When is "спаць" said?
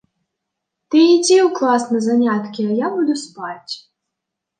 3.25-3.73